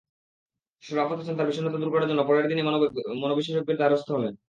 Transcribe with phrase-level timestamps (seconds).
[0.83, 2.65] শরাফত হোসেন তার বিষণ্নতা দূর করার জন্য পরের দিনই
[3.21, 4.33] মনোবিশেষজ্ঞের দ্বারস্থ হলেন।